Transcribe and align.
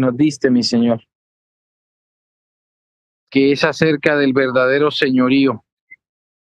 nos 0.00 0.16
diste, 0.16 0.50
mi 0.50 0.62
Señor, 0.62 1.02
que 3.30 3.52
es 3.52 3.64
acerca 3.64 4.16
del 4.16 4.32
verdadero 4.32 4.90
señorío. 4.90 5.64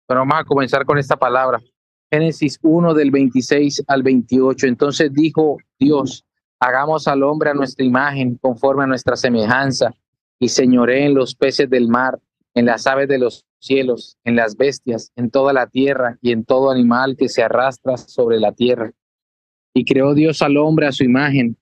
Pero 0.06 0.20
vamos 0.20 0.40
a 0.40 0.44
comenzar 0.44 0.84
con 0.84 0.98
esta 0.98 1.16
palabra. 1.16 1.60
Génesis 2.10 2.58
1 2.62 2.92
del 2.94 3.10
26 3.10 3.84
al 3.86 4.02
28. 4.02 4.66
Entonces 4.66 5.12
dijo 5.12 5.58
Dios, 5.78 6.24
hagamos 6.60 7.08
al 7.08 7.22
hombre 7.22 7.50
a 7.50 7.54
nuestra 7.54 7.84
imagen, 7.84 8.36
conforme 8.36 8.84
a 8.84 8.86
nuestra 8.86 9.16
semejanza, 9.16 9.94
y 10.38 10.48
señoré 10.48 11.06
en 11.06 11.14
los 11.14 11.34
peces 11.34 11.70
del 11.70 11.88
mar, 11.88 12.18
en 12.54 12.66
las 12.66 12.86
aves 12.86 13.08
de 13.08 13.18
los 13.18 13.46
cielos, 13.60 14.18
en 14.24 14.36
las 14.36 14.56
bestias, 14.56 15.12
en 15.16 15.30
toda 15.30 15.52
la 15.52 15.68
tierra 15.68 16.18
y 16.20 16.32
en 16.32 16.44
todo 16.44 16.70
animal 16.70 17.16
que 17.16 17.28
se 17.28 17.42
arrastra 17.42 17.96
sobre 17.96 18.40
la 18.40 18.52
tierra. 18.52 18.92
Y 19.72 19.84
creó 19.84 20.14
Dios 20.14 20.42
al 20.42 20.56
hombre 20.56 20.86
a 20.86 20.92
su 20.92 21.04
imagen. 21.04 21.56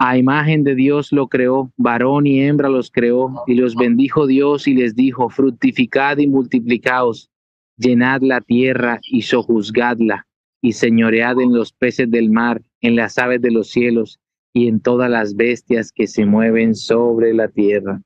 A 0.00 0.16
imagen 0.16 0.62
de 0.62 0.76
Dios 0.76 1.10
lo 1.10 1.26
creó, 1.26 1.72
varón 1.76 2.24
y 2.24 2.40
hembra 2.40 2.68
los 2.68 2.88
creó, 2.88 3.42
y 3.48 3.56
los 3.56 3.74
bendijo 3.74 4.28
Dios 4.28 4.68
y 4.68 4.74
les 4.74 4.94
dijo, 4.94 5.28
fructificad 5.28 6.18
y 6.18 6.28
multiplicaos, 6.28 7.30
llenad 7.76 8.22
la 8.22 8.40
tierra 8.40 9.00
y 9.02 9.22
sojuzgadla, 9.22 10.28
y 10.62 10.72
señoread 10.72 11.40
en 11.40 11.52
los 11.52 11.72
peces 11.72 12.08
del 12.08 12.30
mar, 12.30 12.62
en 12.80 12.94
las 12.94 13.18
aves 13.18 13.42
de 13.42 13.50
los 13.50 13.70
cielos, 13.70 14.20
y 14.52 14.68
en 14.68 14.78
todas 14.78 15.10
las 15.10 15.34
bestias 15.34 15.90
que 15.90 16.06
se 16.06 16.24
mueven 16.24 16.76
sobre 16.76 17.34
la 17.34 17.48
tierra. 17.48 18.00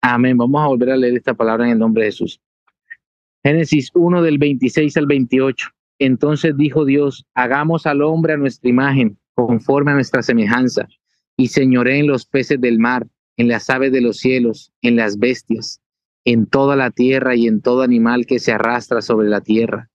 Amén. 0.00 0.38
Vamos 0.38 0.62
a 0.62 0.68
volver 0.68 0.90
a 0.92 0.96
leer 0.96 1.14
esta 1.14 1.34
palabra 1.34 1.66
en 1.66 1.72
el 1.72 1.78
nombre 1.78 2.04
de 2.04 2.10
Jesús. 2.10 2.40
Génesis 3.42 3.90
1 3.94 4.22
del 4.22 4.38
26 4.38 4.96
al 4.96 5.06
28. 5.06 5.68
Entonces 5.98 6.56
dijo 6.56 6.86
Dios, 6.86 7.26
hagamos 7.34 7.84
al 7.84 8.00
hombre 8.00 8.32
a 8.32 8.36
nuestra 8.38 8.70
imagen 8.70 9.18
conforme 9.34 9.92
a 9.92 9.94
nuestra 9.94 10.22
semejanza, 10.22 10.88
y 11.36 11.48
señoré 11.48 11.98
en 11.98 12.06
los 12.06 12.26
peces 12.26 12.60
del 12.60 12.78
mar, 12.78 13.06
en 13.36 13.48
las 13.48 13.68
aves 13.70 13.92
de 13.92 14.00
los 14.00 14.18
cielos, 14.18 14.72
en 14.82 14.96
las 14.96 15.18
bestias, 15.18 15.80
en 16.24 16.46
toda 16.46 16.76
la 16.76 16.90
tierra 16.90 17.34
y 17.34 17.46
en 17.46 17.60
todo 17.60 17.82
animal 17.82 18.26
que 18.26 18.38
se 18.38 18.52
arrastra 18.52 19.02
sobre 19.02 19.28
la 19.28 19.40
tierra. 19.40 19.90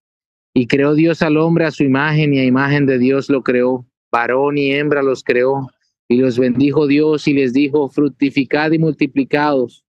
Y 0.53 0.67
creó 0.67 0.93
Dios 0.93 1.21
al 1.21 1.37
hombre 1.37 1.65
a 1.65 1.71
su 1.71 1.83
imagen 1.83 2.33
y 2.33 2.39
a 2.39 2.45
imagen 2.45 2.85
de 2.85 2.99
Dios 2.99 3.29
lo 3.29 3.43
creó, 3.43 3.85
varón 4.11 4.57
y 4.57 4.73
hembra 4.73 5.01
los 5.01 5.23
creó, 5.23 5.69
y 6.07 6.17
los 6.17 6.37
bendijo 6.37 6.87
Dios 6.87 7.27
y 7.27 7.33
les 7.33 7.53
dijo, 7.53 7.87
fructificad 7.89 8.71
y 8.71 8.79
multiplicados, 8.79 9.85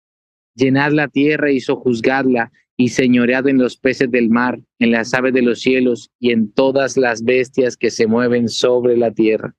llenad 0.55 0.91
la 0.91 1.07
tierra 1.07 1.51
y 1.51 1.59
sojuzgadla, 1.59 2.51
y 2.77 2.89
señoread 2.89 3.47
en 3.47 3.57
los 3.57 3.75
peces 3.75 4.09
del 4.11 4.29
mar, 4.29 4.59
en 4.77 4.91
las 4.91 5.13
aves 5.15 5.33
de 5.33 5.41
los 5.41 5.59
cielos 5.59 6.11
y 6.19 6.31
en 6.31 6.51
todas 6.51 6.95
las 6.95 7.23
bestias 7.23 7.75
que 7.75 7.89
se 7.89 8.05
mueven 8.05 8.47
sobre 8.47 8.95
la 8.95 9.11
tierra. 9.11 9.55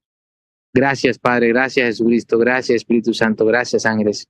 Gracias, 0.72 1.19
Padre, 1.19 1.48
gracias, 1.48 1.86
Jesucristo, 1.86 2.39
gracias, 2.39 2.77
Espíritu 2.77 3.12
Santo, 3.12 3.44
gracias, 3.44 3.84
ángeles. 3.84 4.28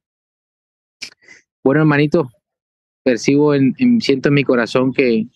Bueno, 1.62 1.82
hermanito, 1.82 2.30
percibo, 3.04 3.54
en, 3.54 3.74
siento 4.00 4.28
en 4.28 4.34
mi 4.34 4.44
corazón 4.44 4.94
que 4.94 5.26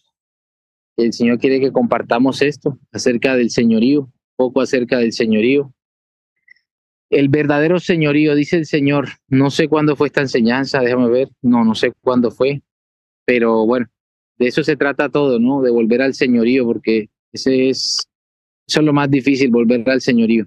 el 0.96 1.12
Señor 1.12 1.38
quiere 1.38 1.60
que 1.60 1.72
compartamos 1.72 2.40
esto 2.40 2.78
acerca 2.90 3.36
del 3.36 3.50
señorío, 3.50 4.10
poco 4.36 4.62
acerca 4.62 4.96
del 4.98 5.12
señorío. 5.12 5.74
El 7.10 7.28
verdadero 7.28 7.78
señorío, 7.78 8.34
dice 8.34 8.56
el 8.56 8.64
Señor, 8.64 9.08
no 9.28 9.50
sé 9.50 9.68
cuándo 9.68 9.96
fue 9.96 10.06
esta 10.06 10.22
enseñanza, 10.22 10.80
déjame 10.80 11.10
ver, 11.10 11.28
no, 11.42 11.64
no 11.64 11.74
sé 11.74 11.92
cuándo 12.00 12.30
fue, 12.30 12.62
pero 13.24 13.66
bueno, 13.66 13.86
de 14.38 14.48
eso 14.48 14.62
se 14.62 14.76
trata 14.76 15.08
todo, 15.08 15.38
¿no? 15.38 15.62
De 15.62 15.70
volver 15.70 16.02
al 16.02 16.14
señorío, 16.14 16.64
porque 16.64 17.10
ese 17.32 17.68
es, 17.68 18.08
eso 18.66 18.80
es 18.80 18.86
lo 18.86 18.92
más 18.92 19.10
difícil, 19.10 19.50
volver 19.50 19.88
al 19.88 20.00
señorío. 20.00 20.46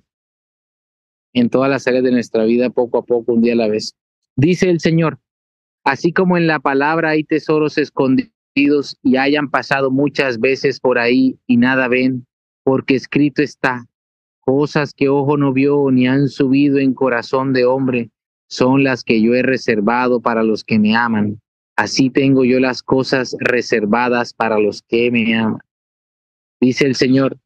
En 1.34 1.50
todas 1.50 1.70
las 1.70 1.88
áreas 1.88 2.04
de 2.04 2.12
nuestra 2.12 2.45
vida, 2.45 2.70
poco 2.70 3.00
a 3.00 3.06
poco, 3.06 3.34
un 3.34 3.42
día 3.42 3.54
a 3.54 3.58
la 3.58 3.67
vez. 3.67 3.95
Dice 4.36 4.70
el 4.70 4.80
Señor, 4.80 5.20
así 5.84 6.12
como 6.12 6.38
en 6.38 6.48
la 6.48 6.59
palabra 6.59 7.09
hay 7.09 7.23
tesoros 7.23 7.78
escondidos 7.78 8.98
y 9.02 9.17
hayan 9.17 9.50
pasado 9.50 9.92
muchas 9.92 10.39
veces 10.39 10.80
por 10.80 10.98
ahí 10.98 11.38
y 11.48 11.58
nada 11.58 11.88
ven, 11.88 12.26
porque 12.64 12.95
escrito 12.95 13.42
está, 13.42 13.86
cosas 14.39 14.94
que 14.94 15.10
ojo 15.10 15.38
no 15.38 15.54
vio 15.54 15.89
ni 15.92 16.08
han 16.08 16.30
subido 16.30 16.78
en 16.80 16.94
corazón 16.94 17.54
de 17.54 17.66
hombre, 17.66 18.11
son 18.48 18.83
las 18.83 19.04
que 19.04 19.22
yo 19.22 19.33
he 19.33 19.42
reservado 19.42 20.22
para 20.22 20.44
los 20.44 20.64
que 20.64 20.80
me 20.80 20.95
aman. 20.95 21.42
Así 21.75 22.09
tengo 22.09 22.45
yo 22.45 22.59
las 22.59 22.81
cosas 22.81 23.36
reservadas 23.39 24.33
para 24.33 24.59
los 24.59 24.81
que 24.81 25.11
me 25.11 25.37
aman. 25.37 25.59
Dice 26.61 26.86
el 26.86 26.95
Señor, 26.95 27.37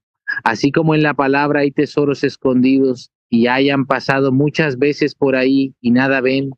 así 0.44 0.72
como 0.72 0.94
en 0.94 1.02
la 1.02 1.16
palabra 1.16 1.62
hay 1.62 1.72
tesoros 1.72 2.24
escondidos 2.24 3.12
y 3.30 3.48
hayan 3.48 3.86
pasado 3.86 4.32
muchas 4.32 4.78
veces 4.78 5.16
por 5.16 5.36
ahí 5.36 5.74
y 5.82 5.92
nada 5.92 6.22
ven, 6.22 6.52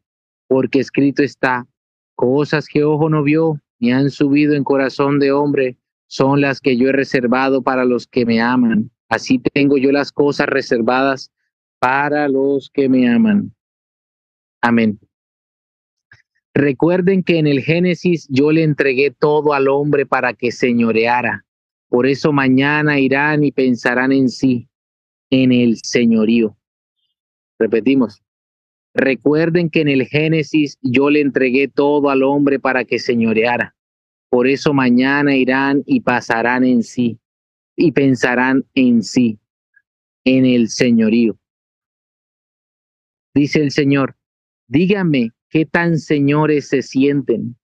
porque 0.47 0.79
escrito 0.79 1.23
está, 1.23 1.65
cosas 2.15 2.67
que 2.67 2.83
ojo 2.83 3.09
no 3.09 3.23
vio 3.23 3.59
ni 3.79 3.91
han 3.91 4.09
subido 4.11 4.53
en 4.53 4.63
corazón 4.63 5.19
de 5.19 5.31
hombre, 5.31 5.77
son 6.07 6.41
las 6.41 6.59
que 6.59 6.77
yo 6.77 6.89
he 6.89 6.91
reservado 6.91 7.63
para 7.63 7.85
los 7.85 8.05
que 8.05 8.25
me 8.25 8.41
aman. 8.41 8.91
Así 9.09 9.39
tengo 9.39 9.77
yo 9.77 9.91
las 9.91 10.11
cosas 10.11 10.47
reservadas 10.47 11.31
para 11.79 12.27
los 12.27 12.69
que 12.69 12.89
me 12.89 13.09
aman. 13.09 13.55
Amén. 14.61 14.99
Recuerden 16.53 17.23
que 17.23 17.37
en 17.37 17.47
el 17.47 17.61
Génesis 17.61 18.27
yo 18.29 18.51
le 18.51 18.63
entregué 18.63 19.11
todo 19.11 19.53
al 19.53 19.69
hombre 19.69 20.05
para 20.05 20.33
que 20.33 20.51
señoreara. 20.51 21.45
Por 21.87 22.07
eso 22.07 22.33
mañana 22.33 22.99
irán 22.99 23.43
y 23.43 23.51
pensarán 23.51 24.11
en 24.11 24.29
sí, 24.29 24.67
en 25.29 25.51
el 25.51 25.77
señorío. 25.77 26.57
Repetimos. 27.57 28.21
Recuerden 28.93 29.69
que 29.69 29.81
en 29.81 29.87
el 29.87 30.05
Génesis 30.05 30.77
yo 30.81 31.09
le 31.09 31.21
entregué 31.21 31.69
todo 31.69 32.09
al 32.09 32.23
hombre 32.23 32.59
para 32.59 32.83
que 32.83 32.99
señoreara. 32.99 33.75
Por 34.29 34.47
eso 34.47 34.73
mañana 34.73 35.35
irán 35.35 35.83
y 35.85 36.01
pasarán 36.01 36.65
en 36.65 36.83
sí 36.83 37.17
y 37.77 37.93
pensarán 37.93 38.65
en 38.73 39.03
sí, 39.03 39.39
en 40.25 40.45
el 40.45 40.69
señorío. 40.69 41.37
Dice 43.33 43.61
el 43.61 43.71
Señor, 43.71 44.17
díganme 44.67 45.31
¿qué 45.51 45.65
tan 45.65 45.99
señores 45.99 46.69
se 46.69 46.81
sienten? 46.81 47.57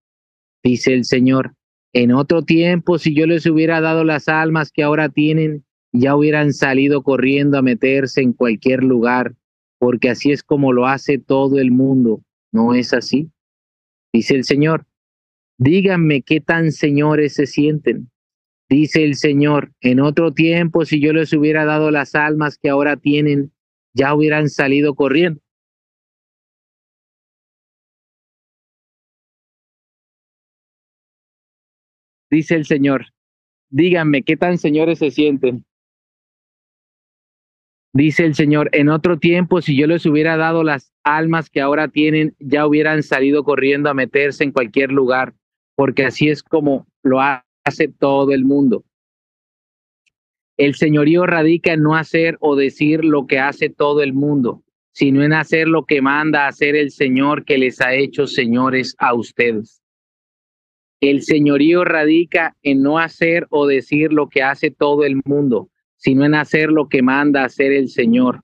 Dice 0.64 0.94
el 0.94 1.06
Señor, 1.06 1.56
en 1.94 2.12
otro 2.12 2.44
tiempo, 2.44 3.00
si 3.00 3.16
yo 3.16 3.26
les 3.26 3.46
hubiera 3.46 3.82
dado 3.82 4.04
las 4.04 4.28
almas 4.28 4.72
que 4.72 4.84
ahora 4.84 5.10
tienen, 5.10 5.64
ya 5.94 6.16
hubieran 6.16 6.54
salido 6.54 7.02
corriendo 7.02 7.58
a 7.58 7.62
meterse 7.62 8.22
en 8.22 8.34
cualquier 8.34 8.84
lugar, 8.84 9.36
porque 9.80 10.10
así 10.10 10.32
es 10.32 10.44
como 10.44 10.74
lo 10.74 10.86
hace 10.86 11.18
todo 11.18 11.60
el 11.60 11.72
mundo. 11.72 12.22
¿No 12.52 12.76
es 12.76 12.94
así? 12.94 13.32
Dice 14.14 14.36
el 14.36 14.44
Señor, 14.44 14.86
díganme 15.58 16.22
qué 16.22 16.42
tan 16.42 16.72
señores 16.74 17.36
se 17.36 17.46
sienten. 17.46 18.12
Dice 18.70 19.06
el 19.06 19.16
Señor, 19.16 19.72
en 19.80 20.02
otro 20.02 20.34
tiempo, 20.34 20.84
si 20.84 21.00
yo 21.00 21.14
les 21.14 21.32
hubiera 21.32 21.64
dado 21.64 21.90
las 21.90 22.16
almas 22.16 22.58
que 22.58 22.70
ahora 22.70 22.98
tienen, 22.98 23.54
ya 23.94 24.14
hubieran 24.14 24.50
salido 24.50 24.94
corriendo. 24.94 25.40
Dice 32.30 32.56
el 32.56 32.66
Señor. 32.66 33.08
Díganme, 33.70 34.24
¿qué 34.24 34.38
tan 34.38 34.58
señores 34.58 35.00
se 35.00 35.12
sienten? 35.12 35.66
Dice 37.94 38.26
el 38.26 38.36
Señor, 38.36 38.70
en 38.74 38.90
otro 38.90 39.18
tiempo, 39.18 39.62
si 39.62 39.76
yo 39.76 39.88
les 39.88 40.06
hubiera 40.06 40.38
dado 40.38 40.64
las 40.64 40.94
almas 41.04 41.50
que 41.50 41.62
ahora 41.62 41.88
tienen, 41.88 42.36
ya 42.40 42.68
hubieran 42.68 43.02
salido 43.02 43.44
corriendo 43.44 43.90
a 43.90 43.94
meterse 43.94 44.44
en 44.44 44.52
cualquier 44.52 44.92
lugar, 44.92 45.34
porque 45.76 46.06
así 46.06 46.30
es 46.30 46.44
como 46.44 46.86
lo 47.02 47.20
hace 47.22 47.88
todo 47.88 48.34
el 48.34 48.46
mundo. 48.46 48.86
El 50.58 50.76
señorío 50.76 51.26
radica 51.26 51.74
en 51.74 51.82
no 51.82 51.96
hacer 51.96 52.38
o 52.40 52.56
decir 52.56 53.04
lo 53.04 53.28
que 53.28 53.40
hace 53.40 53.70
todo 53.70 54.02
el 54.02 54.14
mundo, 54.14 54.64
sino 54.92 55.24
en 55.24 55.34
hacer 55.34 55.68
lo 55.68 55.86
que 55.86 56.02
manda 56.02 56.48
hacer 56.48 56.76
el 56.76 56.92
Señor 56.92 57.46
que 57.46 57.58
les 57.58 57.82
ha 57.82 57.94
hecho 57.94 58.28
señores 58.28 58.96
a 58.98 59.14
ustedes. 59.14 59.82
El 61.00 61.22
señorío 61.22 61.84
radica 61.84 62.56
en 62.64 62.82
no 62.82 62.98
hacer 62.98 63.46
o 63.52 63.68
decir 63.68 64.12
lo 64.12 64.30
que 64.30 64.42
hace 64.42 64.72
todo 64.72 65.04
el 65.04 65.22
mundo, 65.26 65.70
sino 65.96 66.26
en 66.26 66.34
hacer 66.34 66.70
lo 66.70 66.90
que 66.90 67.04
manda 67.04 67.44
hacer 67.44 67.72
el 67.72 67.90
Señor, 67.90 68.42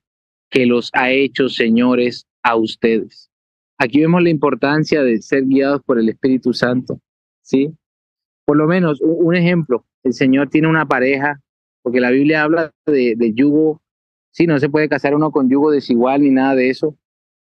que 0.50 0.66
los 0.66 0.90
ha 0.92 1.10
hecho 1.10 1.48
señores 1.48 2.26
a 2.42 2.54
ustedes. 2.56 3.30
Aquí 3.76 4.00
vemos 4.00 4.22
la 4.22 4.30
importancia 4.30 5.02
de 5.02 5.20
ser 5.20 5.46
guiados 5.46 5.82
por 5.82 5.98
el 5.98 6.08
Espíritu 6.08 6.52
Santo, 6.52 7.00
¿sí? 7.42 7.72
Por 8.44 8.56
lo 8.56 8.68
menos, 8.68 9.00
un 9.00 9.34
ejemplo, 9.34 9.84
el 10.04 10.12
Señor 10.12 10.48
tiene 10.48 10.68
una 10.68 10.86
pareja, 10.86 11.40
porque 11.82 12.00
la 12.00 12.10
Biblia 12.10 12.42
habla 12.44 12.70
de, 12.86 13.14
de 13.16 13.32
yugo, 13.32 13.82
sí, 14.30 14.46
no 14.46 14.60
se 14.60 14.68
puede 14.68 14.88
casar 14.88 15.14
uno 15.14 15.32
con 15.32 15.50
yugo 15.50 15.72
desigual 15.72 16.22
ni 16.22 16.30
nada 16.30 16.54
de 16.54 16.70
eso, 16.70 16.96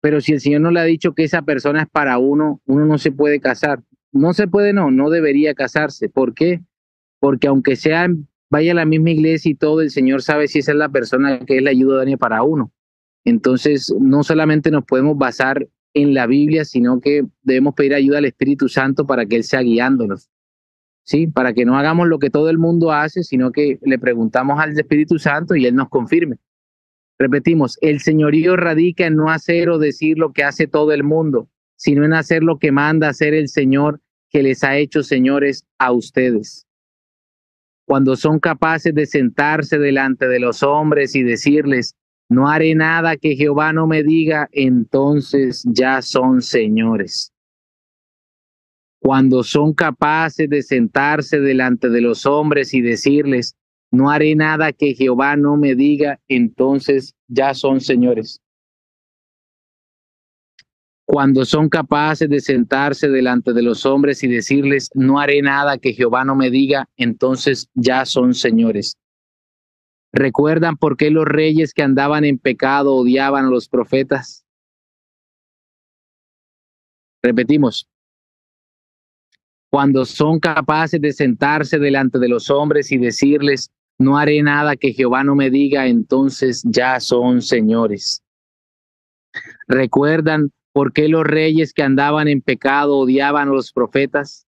pero 0.01 0.21
si 0.21 0.33
el 0.33 0.41
Señor 0.41 0.63
no 0.63 0.73
le 0.73 0.81
ha 0.81 0.85
dicho 0.85 1.15
que 1.15 1.23
esa 1.23 1.43
persona 1.43 1.83
es 1.83 1.89
para 1.89 2.19
uno, 2.19 2.61
uno 2.67 2.85
no 2.85 2.99
se 2.99 3.13
puede 3.13 3.39
casar 3.41 3.83
no 4.13 4.33
se 4.35 4.49
puede, 4.49 4.73
no, 4.73 4.91
no 4.91 5.11
debería 5.11 5.55
casarse. 5.55 6.09
¿Por 6.09 6.35
qué? 6.35 6.63
Porque 7.21 7.49
aunque 7.49 7.77
sea, 7.77 8.09
vaya 8.51 8.73
a 8.73 8.77
la 8.77 8.85
misma 8.85 9.11
iglesia 9.11 9.51
y 9.51 9.55
todo, 9.55 9.81
el 9.81 9.91
Señor 9.91 10.23
sabe 10.23 10.49
si 10.49 10.61
esa 10.61 10.73
es 10.73 10.79
la 10.79 10.89
persona 10.89 11.41
que 11.41 11.59
es 11.59 11.63
la 11.63 11.71
ayuda 11.71 12.05
para 12.17 12.43
uno. 12.43 12.73
Entonces, 13.25 13.95
no 14.01 14.23
solamente 14.23 14.71
nos 14.71 14.85
podemos 14.85 15.17
basar 15.17 15.69
en 15.95 16.15
la 16.15 16.27
Biblia, 16.27 16.65
sino 16.65 17.01
que 17.01 17.27
debemos 17.43 17.75
pedir 17.75 17.95
ayuda 17.95 18.19
al 18.19 18.25
Espíritu 18.25 18.69
Santo 18.69 19.07
para 19.07 19.27
que 19.27 19.37
Él 19.37 19.45
sea 19.45 19.61
guiándonos. 19.61 20.31
¿Sí? 21.05 21.27
Para 21.27 21.55
que 21.55 21.65
no 21.65 21.79
hagamos 21.79 22.07
lo 22.07 22.19
que 22.19 22.29
todo 22.29 22.51
el 22.51 22.59
mundo 22.59 22.93
hace, 22.93 23.23
sino 23.23 23.51
que 23.51 23.79
le 23.83 23.99
preguntamos 23.99 24.61
al 24.61 24.79
Espíritu 24.79 25.19
Santo 25.19 25.57
y 25.57 25.65
Él 25.65 25.75
nos 25.75 25.89
confirme. 25.89 26.37
Repetimos, 27.19 27.79
el 27.81 28.01
señorío 28.01 28.57
radica 28.57 29.07
en 29.07 29.17
no 29.17 29.31
hacer 29.31 29.71
o 29.71 29.79
decir 29.79 30.19
lo 30.19 30.33
que 30.33 30.45
hace 30.45 30.67
todo 30.67 30.93
el 30.93 31.03
mundo, 31.03 31.49
sino 31.79 32.05
en 32.05 32.13
hacer 32.13 32.43
lo 32.43 32.59
que 32.59 32.73
manda 32.73 33.09
hacer 33.09 33.33
el 33.33 33.49
Señor 33.49 34.01
que 34.29 34.43
les 34.43 34.63
ha 34.65 34.77
hecho 34.77 35.03
señores 35.03 35.65
a 35.79 35.93
ustedes. 35.93 36.67
Cuando 37.87 38.17
son 38.17 38.39
capaces 38.41 38.95
de 38.95 39.07
sentarse 39.07 39.79
delante 39.79 40.29
de 40.29 40.41
los 40.41 40.63
hombres 40.63 41.15
y 41.15 41.23
decirles, 41.23 41.95
no 42.29 42.49
haré 42.49 42.75
nada 42.75 43.17
que 43.17 43.37
Jehová 43.37 43.73
no 43.73 43.87
me 43.87 44.03
diga, 44.03 44.51
entonces 44.53 45.65
ya 45.67 46.03
son 46.03 46.43
señores. 46.43 47.33
Cuando 49.01 49.43
son 49.43 49.73
capaces 49.73 50.51
de 50.51 50.63
sentarse 50.63 51.41
delante 51.41 51.89
de 51.89 52.03
los 52.03 52.27
hombres 52.27 52.75
y 52.75 52.83
decirles, 52.83 53.57
no 53.91 54.11
haré 54.11 54.35
nada 54.35 54.73
que 54.73 54.95
Jehová 54.95 55.37
no 55.37 55.57
me 55.57 55.75
diga, 55.75 56.21
entonces 56.29 57.15
ya 57.29 57.55
son 57.55 57.81
señores. 57.81 58.43
Cuando 61.11 61.47
son 61.47 61.71
capaces 61.71 62.29
de 62.29 62.39
sentarse 62.39 63.09
delante 63.09 63.55
de 63.55 63.63
los 63.63 63.87
hombres 63.87 64.23
y 64.23 64.29
decirles, 64.29 64.91
no 64.93 65.19
haré 65.19 65.41
nada 65.41 65.79
que 65.79 65.95
Jehová 65.95 66.23
no 66.23 66.37
me 66.37 66.51
diga, 66.51 66.87
entonces 66.99 67.71
ya 67.73 68.05
son 68.05 68.35
señores. 68.35 68.99
¿Recuerdan 70.13 70.77
por 70.77 70.99
qué 70.99 71.11
los 71.11 71.25
reyes 71.25 71.73
que 71.73 71.83
andaban 71.83 72.27
en 72.27 72.39
pecado 72.39 72.95
odiaban 72.95 73.47
a 73.47 73.49
los 73.49 73.71
profetas? 73.71 74.45
Repetimos. 77.23 77.89
Cuando 79.71 80.05
son 80.05 80.41
capaces 80.41 81.01
de 81.01 81.15
sentarse 81.15 81.79
delante 81.79 82.19
de 82.19 82.29
los 82.29 82.51
hombres 82.51 82.93
y 82.93 82.99
decirles, 82.99 83.71
no 83.99 84.19
haré 84.19 84.43
nada 84.43 84.77
que 84.77 84.93
Jehová 84.93 85.25
no 85.25 85.35
me 85.35 85.49
diga, 85.49 85.87
entonces 85.87 86.63
ya 86.67 87.01
son 87.01 87.41
señores. 87.41 88.23
¿Recuerdan 89.67 90.53
por 90.79 90.93
qué 90.93 91.09
los 91.09 91.25
reyes 91.25 91.75
que 91.75 91.83
andaban 91.83 92.29
en 92.29 92.41
pecado 92.41 92.99
odiaban 92.99 93.49
a 93.49 93.53
los 93.53 93.73
profetas? 93.73 94.47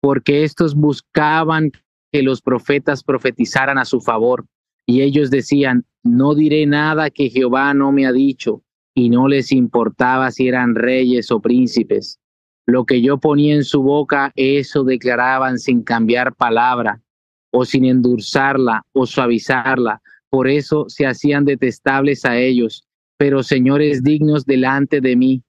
Porque 0.00 0.44
estos 0.44 0.76
buscaban 0.76 1.72
que 2.12 2.22
los 2.22 2.40
profetas 2.40 3.02
profetizaran 3.02 3.76
a 3.76 3.84
su 3.84 4.00
favor. 4.00 4.46
Y 4.86 5.00
ellos 5.00 5.32
decían, 5.32 5.86
no 6.04 6.36
diré 6.36 6.66
nada 6.66 7.10
que 7.10 7.30
Jehová 7.30 7.74
no 7.74 7.90
me 7.90 8.06
ha 8.06 8.12
dicho, 8.12 8.62
y 8.94 9.10
no 9.10 9.26
les 9.26 9.50
importaba 9.50 10.30
si 10.30 10.46
eran 10.46 10.76
reyes 10.76 11.32
o 11.32 11.40
príncipes. 11.40 12.20
Lo 12.64 12.84
que 12.84 13.02
yo 13.02 13.18
ponía 13.18 13.56
en 13.56 13.64
su 13.64 13.82
boca, 13.82 14.30
eso 14.36 14.84
declaraban 14.84 15.58
sin 15.58 15.82
cambiar 15.82 16.36
palabra, 16.36 17.02
o 17.50 17.64
sin 17.64 17.86
endulzarla 17.86 18.86
o 18.92 19.04
suavizarla. 19.04 20.00
Por 20.30 20.46
eso 20.46 20.84
se 20.86 21.08
hacían 21.08 21.44
detestables 21.44 22.24
a 22.24 22.38
ellos, 22.38 22.86
pero 23.18 23.42
señores 23.42 24.02
dignos 24.02 24.44
delante 24.44 25.00
de 25.00 25.16
mí. 25.16 25.42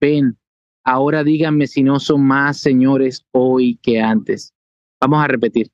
Ven, 0.00 0.38
ahora 0.84 1.24
díganme 1.24 1.66
si 1.66 1.82
no 1.82 1.98
son 1.98 2.26
más 2.26 2.60
señores 2.60 3.24
hoy 3.32 3.78
que 3.82 4.00
antes. 4.00 4.52
Vamos 5.00 5.22
a 5.22 5.28
repetir 5.28 5.70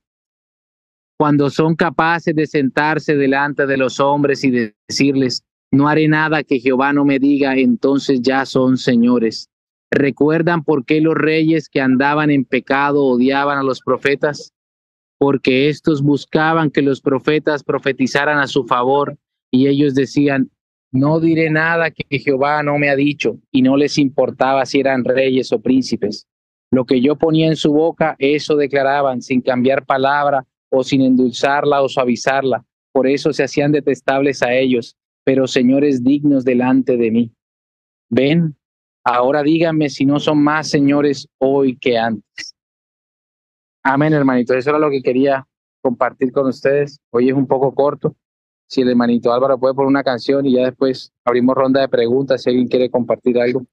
cuando 1.17 1.49
son 1.49 1.77
capaces 1.77 2.35
de 2.35 2.47
sentarse 2.47 3.17
delante 3.17 3.67
de 3.67 3.77
los 3.77 4.01
hombres 4.01 4.45
y 4.45 4.51
decirles, 4.51 5.45
no 5.71 5.89
haré 5.89 6.09
nada 6.09 6.43
que 6.43 6.61
Jehová 6.61 6.93
no 6.93 7.05
me 7.05 7.19
diga, 7.19 7.57
entonces 7.57 8.21
ya 8.23 8.45
son 8.47 8.77
señores. 8.77 9.49
¿Recuerdan 9.91 10.65
por 10.65 10.85
qué 10.85 11.01
los 11.01 11.15
reyes 11.15 11.69
que 11.69 11.81
andaban 11.81 12.31
en 12.31 12.45
pecado 12.45 13.05
odiaban 13.05 13.59
a 13.59 13.63
los 13.63 13.81
profetas? 13.81 14.53
Porque 15.19 15.69
estos 15.69 16.03
buscaban 16.03 16.71
que 16.71 16.83
los 16.83 17.01
profetas 17.01 17.63
profetizaran 17.63 18.39
a 18.39 18.49
su 18.49 18.65
favor 18.65 19.17
y 19.51 19.69
ellos 19.69 19.95
decían, 19.95 20.51
no 20.95 21.19
diré 21.19 21.51
nada 21.51 21.91
que 21.91 22.21
Jehová 22.21 22.63
no 22.63 22.79
me 22.79 22.89
ha 22.89 22.95
dicho, 22.95 23.39
y 23.51 23.63
no 23.63 23.77
les 23.77 23.99
importaba 23.99 24.65
si 24.65 24.79
eran 24.79 25.03
reyes 25.03 25.53
o 25.53 25.61
príncipes. 25.61 26.29
Lo 26.71 26.85
que 26.85 27.01
yo 27.01 27.17
ponía 27.17 27.49
en 27.49 27.57
su 27.57 27.73
boca, 27.73 28.15
eso 28.21 28.55
declaraban 28.55 29.21
sin 29.21 29.41
cambiar 29.41 29.85
palabra 29.85 30.47
o 30.71 30.85
sin 30.85 31.01
endulzarla 31.01 31.83
o 31.83 31.89
suavizarla. 31.89 32.65
Por 32.93 33.09
eso 33.09 33.33
se 33.33 33.43
hacían 33.43 33.73
detestables 33.73 34.41
a 34.45 34.55
ellos, 34.55 34.97
pero 35.25 35.49
señores 35.49 36.05
dignos 36.05 36.45
delante 36.45 36.97
de 36.97 37.11
mí. 37.11 37.33
Ven, 38.09 38.55
ahora 39.03 39.43
díganme 39.43 39.91
si 39.91 40.07
no 40.07 40.21
son 40.21 40.45
más 40.45 40.71
señores 40.71 41.27
hoy 41.39 41.77
que 41.77 41.99
antes. 41.99 42.55
Amén, 43.83 44.13
hermanito. 44.13 44.55
Eso 44.55 44.71
era 44.71 44.79
lo 44.79 44.91
que 44.91 45.03
quería 45.03 45.45
compartir 45.83 46.31
con 46.31 46.47
ustedes. 46.47 47.01
Hoy 47.11 47.31
es 47.31 47.35
un 47.35 47.49
poco 47.49 47.75
corto. 47.75 48.15
Si 48.67 48.81
el 48.81 48.89
hermanito 48.89 49.33
Álvaro 49.33 49.59
puede 49.59 49.75
poner 49.75 49.89
una 49.89 50.03
canción 50.03 50.47
y 50.47 50.55
ya 50.55 50.65
después 50.65 51.13
abrimos 51.25 51.55
ronda 51.55 51.81
de 51.81 51.89
preguntas 51.89 52.43
si 52.43 52.51
alguien 52.51 52.69
quiere 52.69 52.91
compartir 52.91 53.39
algo. 53.41 53.65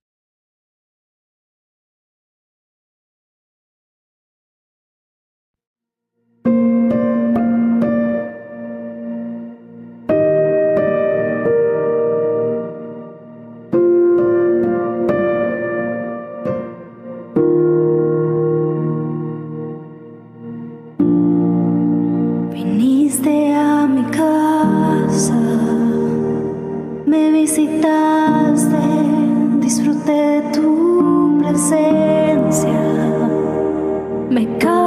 Me 34.30 34.58
cautiva. 34.58 34.81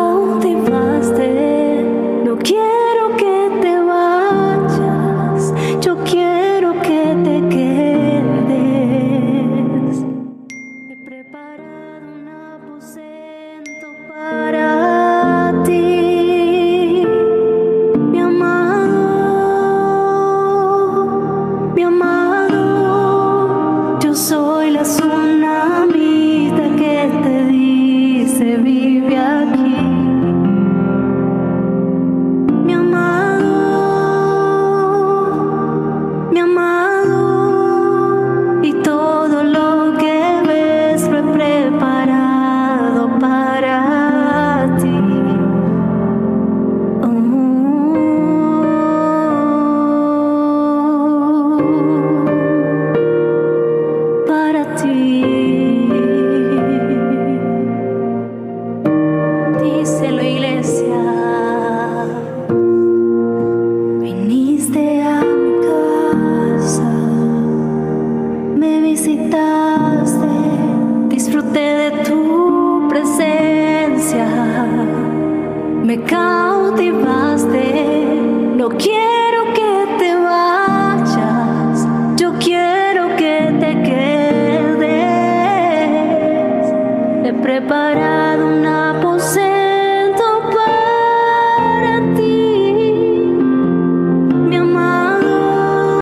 Okay. 78.65 78.79
quiero. 78.79 79.14